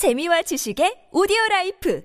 [0.00, 2.02] 재미와 지식의 오디오 라이프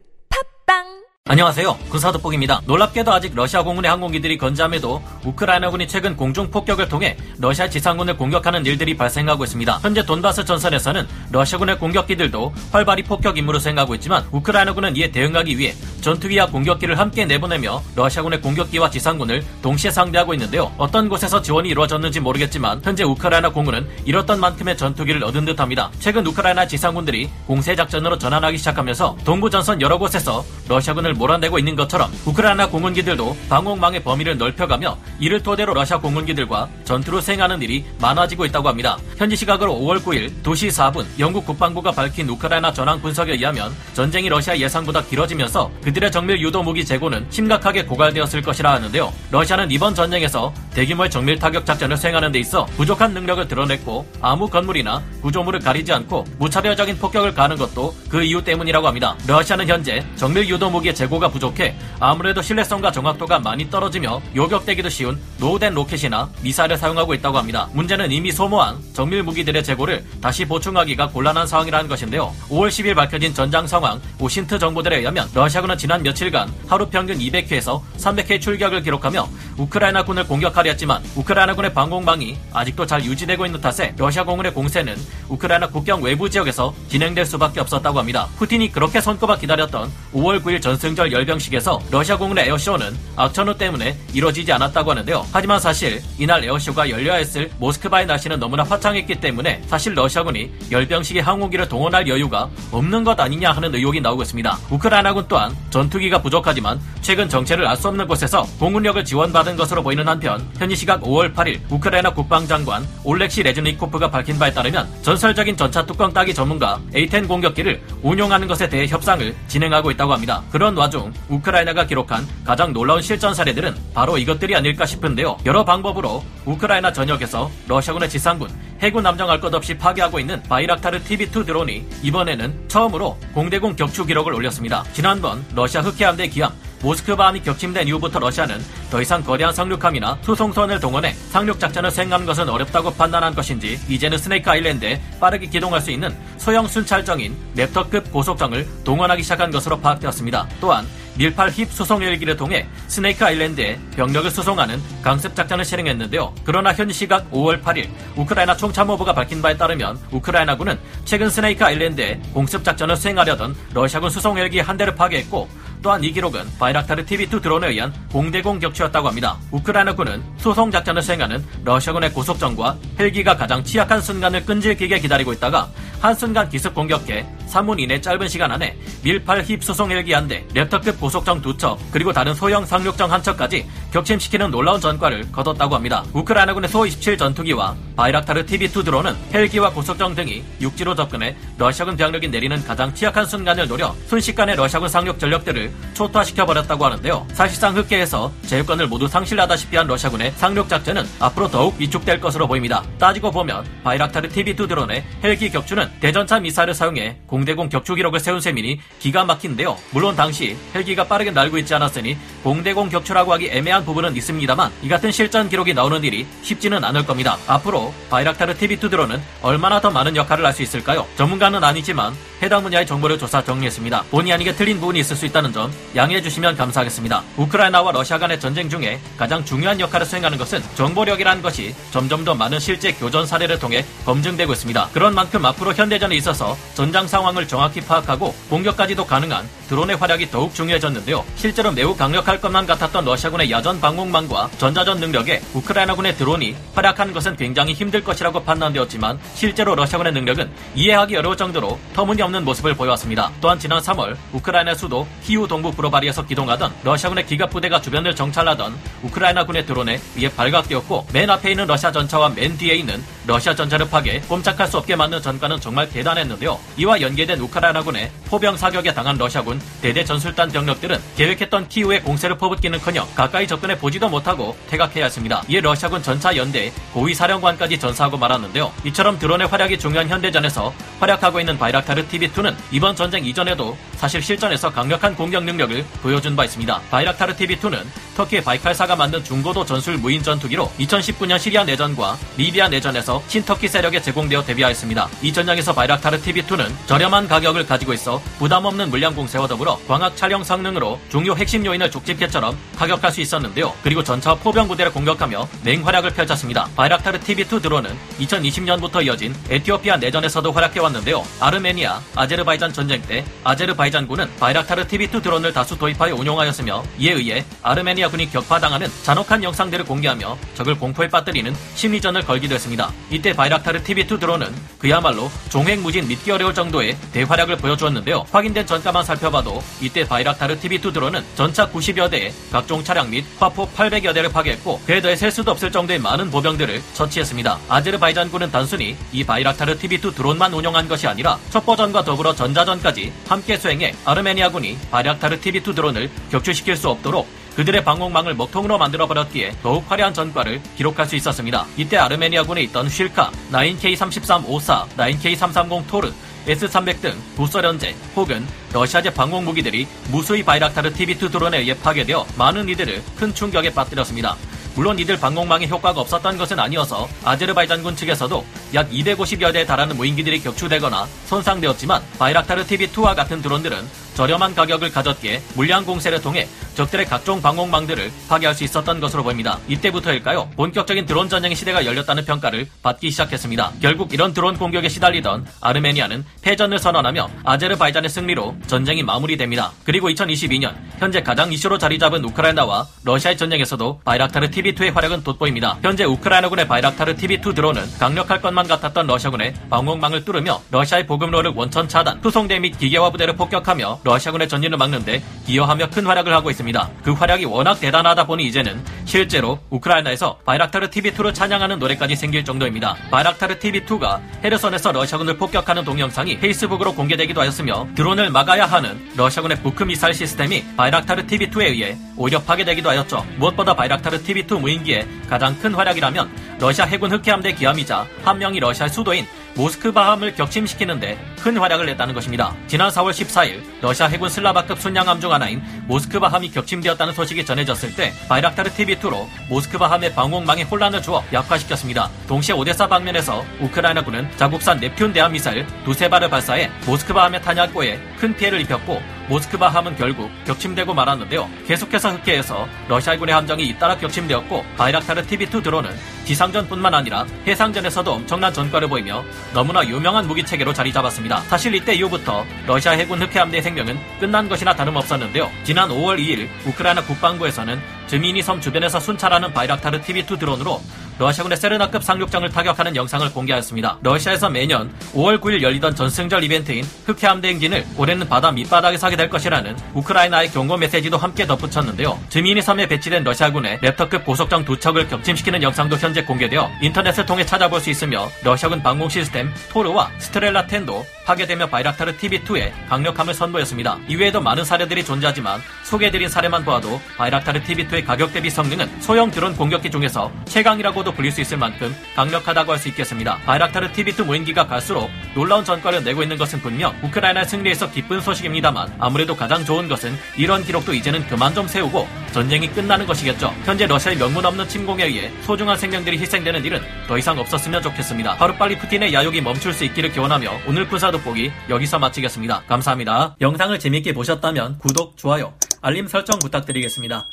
[0.68, 1.78] 팝빵 안녕하세요.
[1.90, 2.64] 군사돋보기입니다.
[2.68, 8.97] 놀랍게도 아직 러시아 공군의 항공기들이 건재함에도 우크라이나군이 최근 공중 폭격을 통해 러시아 지상군을 공격하는 일들이
[8.97, 9.79] 발생하고 있습니다.
[9.81, 16.48] 현재 돈바스 전선에서는 러시아군의 공격기들도 활발히 폭격 임무를 수행하고 있지만 우크라이나군은 이에 대응하기 위해 전투기와
[16.48, 20.71] 공격기를 함께 내보내며 러시아군의 공격기와 지상군을 동시에 상대하고 있는데요.
[20.78, 25.92] 어떤 곳에서 지원이 이루어졌는지 모르겠지만 현재 우크라이나 공군은 잃었던 만큼의 전투기를 얻은 듯합니다.
[26.00, 32.12] 최근 우크라이나 지상군들이 공세 작전으로 전환하기 시작하면서 동부 전선 여러 곳에서 러시아군을 몰아내고 있는 것처럼
[32.25, 38.97] 우크라이나 공군기들도 방공망의 범위를 넓혀가며 이를 토대로 러시아 공군기들과 전투를 수행하는 일이 많아지고 있다고 합니다.
[39.17, 44.55] 현지 시각으로 5월 9일 2시 4분 영국 국방부가 밝힌 우크라이나 전황 분석에 의하면 전쟁이 러시아
[44.55, 49.11] 예상보다 길어지면서 그들의 정밀 유도 무기 재고는 심각하게 고갈되었을 것이라 하는데요.
[49.31, 55.01] 러시아는 이번 전쟁에서 대규모의 정밀 타격 작전을 수행하는 데 있어 부족한 능력을 드러냈고 아무 건물이나
[55.21, 59.15] 구조물을 가리지 않고 무차별적인 폭격을 가하는 것도 그 이유 때문이라고 합니다.
[59.27, 65.20] 러시아는 현재 정밀 유도 무기의 재고 재고가 부족해 아무래도 신뢰성과 정확도가 많이 떨어지며 요격되기도 쉬운
[65.38, 67.70] 노후된 로켓이나 미사일을 사용하고 있다고 합니다.
[67.73, 72.34] 문제는 이미 소모한 정밀 무기들의 재고를 다시 보충하기가 곤란한 상황이라는 것인데요.
[72.50, 78.42] 5월 10일 밝혀진 전장 상황 OSINT 정보들에 의하면 러시아군은 지난 며칠간 하루 평균 200회에서 300회
[78.42, 84.95] 출격을 기록하며 우크라이나군을 공격하려 했지만 우크라이나군의 방공망이 아직도 잘 유지되고 있는 탓에 러시아 공군의 공세는
[85.30, 88.28] 우크라이나 국경 외부 지역에서 진행될 수밖에 없었다고 합니다.
[88.38, 94.92] 푸틴이 그렇게 손꼽아 기다렸던 5월 9일 전승절 열병식에서 러시아 공군의 에어쇼는 악천후 때문에 이뤄지지 않았다고
[94.96, 95.26] 하는데요.
[95.32, 101.68] 하지만 사실 이날 에어쇼가 열려야 했을 모스크바의 날씨는 너무나 화창했기 때문에 사실 러시아군이 열병식에 항공기를
[101.68, 104.58] 동원할 여유가 없는 것 아니냐 하는 의혹이 나오고 있습니다.
[104.70, 110.48] 우크라이나군 또한 전투기가 부족하지만 최근 정체를 알 수 없는 곳에서 공군력을 지원받은 것으로 보이는 한편
[110.58, 116.34] 현지 시각 5월 8일 우크라이나 국방장관 올렉시 레즈니코프가 밝힌 바에 따르면 전설적인 전차 뚜껑 따기
[116.34, 120.42] 전문가 A-10 공격기를 운용하는 것에 대해 협상을 진행하고 있다고 합니다.
[120.52, 125.38] 그런 와중 우크라이나가 기록한 가장 놀라운 실전 사례들은 바로 이것들이 아닐까 싶은데요.
[125.45, 128.50] 여러 방법으로 우크라이나 전역에서 러시아군의 지상군,
[128.81, 134.84] 해군 남정할 것 없이 파괴하고 있는 바이락타르 TB2 드론이 이번에는 처음으로 공대공 격추 기록을 올렸습니다.
[134.94, 136.51] 지난번 러시아 흑해함대 기함
[136.81, 142.94] 모스크바함이 격침된 이후부터 러시아는 더 이상 거대한 상륙함이나 수송선을 동원해 상륙 작전을 수행하는 것은 어렵다고
[142.94, 149.50] 판단한 것인지 이제는 스네이크 아일랜드에 빠르게 기동할 수 있는 소형 순찰정인 랩터급 고속정을 동원하기 시작한
[149.50, 150.47] 것으로 파악되었습니다.
[150.62, 150.85] 또한
[151.18, 156.34] 밀팔 힙 수송 헬기를 통해 스네이크 아일랜드에 병력을 수송하는 강습 작전을 실행했는데요.
[156.44, 162.64] 그러나 현 시각 5월 8일 우크라이나 총참모부가 밝힌 바에 따르면 우크라이나군은 최근 스네이크 아일랜드에 공습
[162.64, 165.48] 작전을 수행하려던 러시아군 수송 헬기 한 대를 파괴했고
[165.81, 169.38] 또한 이 기록은 바이락타르 TB2 드론에 의한 공대공 격추였다고 합니다.
[169.52, 175.70] 우크라이나군은 수송 작전을 수행하는 러시아군의 고속정과 헬기가 가장 취약한 순간을 끈질기게 기다리고 있다가
[176.02, 181.00] 한순간 기습 공격해 3분 이내 짧은 시간 안에 밀팔 힙 수송 헬기 한 대, 랩터급
[181.00, 186.03] 고속정 두 척, 그리고 다른 소형 상륙정 한 척까지 격침시키는 놀라운 전과를 거뒀다고 합니다.
[186.13, 192.94] 우크라이나군의 소-27 전투기와 바이락타르 TB2 드론은 헬기와 고속정 등이 육지로 접근해 러시아군 병력이 내리는 가장
[192.94, 197.25] 취약한 순간을 노려 순식간에 러시아군 상륙 전력들을 초토화시켜 버렸다고 하는데요.
[197.33, 202.83] 사실상 흑해에서 제해권을 모두 상실하다시피 한 러시아군의 상륙 작전은 앞으로 더욱 위축될 것으로 보입니다.
[202.97, 208.79] 따지고 보면 바이락타르 TB2 드론의 헬기 격추는 대전차 미사일을 사용해 공대공 격추 기록을 세운 셈이니
[209.00, 209.78] 기가 막힌데요.
[209.91, 215.12] 물론 당시 헬기가 빠르게 날고 있지 않았으니 공대공 격추라고 하기 애매한 부분은 있습니다만 이 같은
[215.12, 217.38] 실전 기록이 나오는 일이 쉽지는 않을 겁니다.
[217.45, 221.06] 앞으로 바이락타르 TV2 드론은 얼마나 더 많은 역할을 할 수 있을까요?
[221.18, 224.03] 전문가는 아니지만 해당 분야의 정보를 조사 정리했습니다.
[224.12, 227.22] 본의 아니게 틀린 부분이 있을 수 있다는 점 양해해 주시면 감사하겠습니다.
[227.35, 232.59] 우크라이나와 러시아 간의 전쟁 중에 가장 중요한 역할을 수행하는 것은 정보력이라는 것이 점점 더 많은
[232.59, 234.90] 실제 교전 사례를 통해 검증되고 있습니다.
[234.94, 240.53] 그런 만큼 앞으로 현대전에 있어서 전장 상황 을 정확히 파악하고 공격까지도 가능한 드론의 활약이 더욱
[240.53, 241.25] 중요해졌는데요.
[241.36, 247.74] 실제로 매우 강력할 것만 같았던 러시아군의 야전 방공망과 전자전 능력에 우크라이나군의 드론이 활약하는 것은 굉장히
[247.74, 253.31] 힘들 것이라고 판단되었지만 실제로 러시아군의 능력은 이해하기 어려울 정도로 터무니없는 모습을 보여왔습니다.
[253.42, 259.66] 또한 지난 3월 우크라이나 수도 키우 동부 브로바리에서 기동하던 러시아군의 기갑 부대가 주변을 정찰하던 우크라이나군의
[259.66, 264.68] 드론에 의해 발각되었고 맨 앞에 있는 러시아 전차와 맨 뒤에 있는 러시아 전차를 파괴 꼼짝할
[264.68, 266.60] 수 없게 만든 전과는 정말 대단했는데요.
[266.77, 273.48] 이와 연계된 우크라이나군의 포병 사격에 당한 러시아군 대대 전술단 병력들은 계획했던 키우의 공세를 퍼붓기는커녕 가까이
[273.48, 275.44] 접근해 보지도 못하고 퇴각해야 했습니다.
[275.48, 278.72] 이에 러시아군 전차 연대 고위 사령관까지 전사하고 말았는데요.
[278.86, 285.16] 이처럼 드론의 활약이 중요한 현대전에서 활약하고 있는 바이락타르 TB2는 이번 전쟁 이전에도 사실 실전에서 강력한
[285.16, 286.81] 공격 능력을 보여준 바 있습니다.
[286.92, 287.83] 바이락타르 TB2는
[288.15, 294.44] 터키의 바이칼사가 만든 중고도 전술 무인 전투기로 2019년 시리아 내전과 리비아 내전에서 친터키 세력에 제공되어
[294.44, 295.07] 데뷔하였습니다.
[295.21, 300.44] 이 전장에서 바이락타르 TB2는 저렴한 가격을 가지고 있어 부담 없는 물량 공세와 더불어 광학 촬영
[300.44, 303.73] 성능으로 중요 핵심 요인을 족집게처럼 타격할 수 있었는데요.
[303.83, 306.69] 그리고 전차와 포병 부대를 공격하며 맹활약을 펼쳤습니다.
[306.75, 311.23] 바이락타르 TB2 드론은 2020년부터 이어진 에티오피아 내전에서도 활약해왔는데요.
[311.39, 318.30] 아르메니아, 아제르바이잔 전쟁 때 아제르바이잔군은 바이락타르 TB2 드론을 다수 도입하여 운용하였으며 이에 의해 아르메니아 군이
[318.31, 322.92] 격파당하는 잔혹한 영상들을 공개하며 적을 공포에 빠뜨리는 심리전을 걸기도 했습니다.
[323.10, 328.25] 이때 바이락타르 TV2 드론은 그야말로 종횡무진 믿기 어려울 정도의 대활약을 보여주었는데요.
[328.31, 334.13] 확인된 전가만 살펴봐도 이때 바이락타르 TV2 드론은 전차 90여 대에 각종 차량 및 화포 800여
[334.13, 337.60] 대를 파괴했고 그에 더해 셀 수도 없을 정도의 많은 보병들을 처치했습니다.
[337.69, 344.78] 아제르바이잔군은 단순히 이 바이락타르 TV2 드론만 운용한 것이 아니라 첩보전과 더불어 전자전까지 함께 수행해 아르메니아군이
[344.92, 351.16] 바이락타르 TV2 드론을 격추시킬 수 없도록 그들의 방공망을 먹통으로 만들어버렸기에 더욱 화려한 전과를 기록할 수
[351.16, 351.66] 있었습니다.
[351.78, 356.12] 이때 아르메니아군에 있던 쉴카, 9K33-54, 9K330 토르,
[356.48, 363.04] S300 등 부설연제 혹은 러시아제 방공 무기들이 무수히 바이락타르 TV2 드론에 의해 파괴되어 많은 이들을
[363.18, 364.36] 큰 충격에 빠뜨렸습니다.
[364.75, 371.08] 물론 이들 방공망에 효과가 없었던 것은 아니어서 아제르바이잔군 측에서도 약 250여 대에 달하는 무인기들이 격추되거나
[371.28, 378.56] 손상되었지만 바이락타르 TV2와 같은 드론들은 저렴한 가격을 가졌기에 물량 공세를 통해 적들의 각종 방공망들을 파괴할
[378.56, 379.59] 수 있었던 것으로 보입니다.
[379.67, 380.50] 이때부터일까요?
[380.56, 383.73] 본격적인 드론 전쟁의 시대가 열렸다는 평가를 받기 시작했습니다.
[383.81, 389.71] 결국 이런 드론 공격에 시달리던 아르메니아는 패전을 선언하며 아제르바이잔의 승리로 전쟁이 마무리됩니다.
[389.85, 395.77] 그리고 2022년 현재 가장 이슈로 자리 잡은 우크라이나와 러시아의 전쟁에서도 바이락타르 TV2의 활약은 돋보입니다.
[395.81, 402.21] 현재 우크라이나군의 바이락타르 TV2 드론은 강력할 것만 같았던 러시아군의 방공망을 뚫으며 러시아의 보급로를 원천 차단,
[402.21, 406.90] 투송대 및 기계화 부대를 폭격하며 러시아군의 전진을 막는데 기여하며 큰 활약을 하고 있습니다.
[407.04, 412.96] 그 활약이 워낙 대단하다 보니 이제는 실제로 우크라이나에서 바이락타르 TB2를 찬양하는 노래까지 생길 정도입니다.
[413.10, 420.13] 바이락타르 TB2가 헤르손에서 러시아군을 폭격하는 동영상이 페이스북으로 공개되기도 하였으며 드론을 막아야 하는 러시아군의 부크 미사일
[420.13, 423.25] 시스템이 바이락타르 TB2에 의해 오히려 파괴되기도 하였죠.
[423.38, 429.25] 무엇보다 바이락타르 TB2 무인기의 가장 큰 활약이라면 러시아 해군 흑해함대 기함이자 함명이 러시아 수도인
[429.56, 432.54] 모스크바함을 격침시키는데 큰 활약을 냈다는 것입니다.
[432.68, 438.69] 지난 4월 14일 러시아 해군 슬라바급 순양함 중 하나인 모스크바함이 격침되었다는 소식이 전해졌을 때 바이락타르
[438.72, 442.10] TV2로 모스크바함의 방공망에 혼란을 주어 약화시켰습니다.
[442.28, 448.62] 동시에 오데사 방면에서 우크라이나군은 자국산 넵튠 대함 미사일 두세 발을 발사해 모스크바함의 탄약고에 큰 피해를
[448.62, 451.50] 입혔고 모스크바 함은 결국 격침되고 말았는데요.
[451.68, 455.92] 계속해서 흑해에서 러시아군의 함정이 잇따라 격침되었고 바이락타르 TV2 드론은
[456.25, 459.24] 지상전뿐만 아니라 해상전에서도 엄청난 전과를 보이며
[459.54, 461.42] 너무나 유명한 무기 체계로 자리 잡았습니다.
[461.42, 465.50] 사실 이때 이후부터 러시아 해군 흑해함대의 생명은 끝난 것이나 다름없었는데요.
[465.63, 470.81] 지난 5월 2일 우크라이나 국방부에서는 즈미니 섬 주변에서 순찰하는 바이락타르 TB2 드론으로
[471.17, 474.00] 러시아군의 세르나급 상륙정을 타격하는 영상을 공개하였습니다.
[474.01, 479.77] 러시아에서 매년 5월 9일 열리던 전승절 이벤트인 흑해함대 행진을 올해는 바다 밑바닥에서 하게 될 것이라는
[479.94, 482.19] 우크라이나의 경고 메시지도 함께 덧붙였는데요.
[482.29, 487.79] 즈미니 섬에 배치된 러시아군의 랩터급 고속정 두 척을 격침시키는 영상도 현재 공개되어 인터넷을 통해 찾아볼
[487.79, 493.98] 수 있으며 러시아군 방공 시스템 토르와 스트렐라 10도 파괴되며 바이락타르 TB2의 강력함을 선보였습니다.
[494.07, 499.89] 이외에도 많은 사례들이 존재하지만 소개해드린 사례만 보아도 바이락타르 TB2의 가격 대비 성능은 소형 드론 공격기
[499.92, 503.38] 중에서 최강이라고도 불릴 수 있을 만큼 강력하다고 할 수 있겠습니다.
[503.45, 509.36] 바이락타르 TB2 무인기가 갈수록 놀라운 전과를 내고 있는 것은 분명 우크라이나 승리에서 기쁜 소식입니다만 아무래도
[509.36, 513.53] 가장 좋은 것은 이런 기록도 이제는 그만 좀 세우고 전쟁이 끝나는 것이겠죠.
[513.63, 518.34] 현재 러시아의 명문 없는 침공에 의해 소중한 생명들이 희생되는 일은 더 이상 없었으면 좋겠습니다.
[518.34, 522.63] 하루빨리 푸틴의 야욕이 멈출 수 있기를 기원하며 오늘 군사 돋보기 여기서 마치겠습니다.
[522.67, 523.36] 감사합니다.
[523.39, 527.25] 영상을 재밌게 보셨다면 구독, 좋아요, 알림 설정 부탁드리겠습니다.